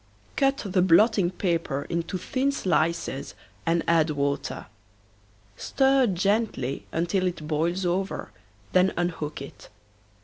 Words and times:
Cut 0.35 0.57
the 0.65 0.81
blotting 0.81 1.29
paper 1.29 1.83
into 1.87 2.17
thin 2.17 2.51
slices 2.51 3.35
and 3.67 3.83
add 3.87 4.09
water. 4.09 4.65
Stir 5.57 6.07
gently 6.07 6.87
until 6.91 7.27
it 7.27 7.47
boils 7.47 7.85
over 7.85 8.31
then 8.73 8.95
unhook 8.97 9.43
it. 9.43 9.69